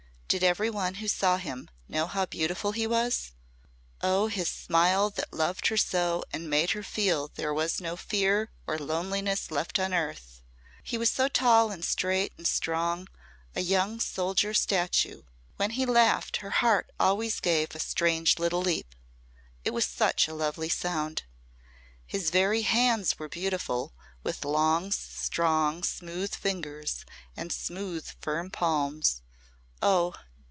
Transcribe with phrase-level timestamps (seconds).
[0.33, 3.33] Did every one who saw him know how beautiful he was?
[4.01, 8.49] Oh his smile that loved her so and made her feel there was no fear
[8.65, 10.41] or loneliness left on earth!
[10.83, 13.09] He was so tall and straight and strong
[13.57, 15.23] a young soldier statue!
[15.57, 18.95] When he laughed her heart always gave a strange little leap.
[19.65, 21.23] It was such a lovely sound.
[22.05, 23.93] His very hands were beautiful
[24.23, 27.03] with long, strong smooth fingers
[27.35, 29.23] and smooth firm palms.
[29.83, 30.13] Oh!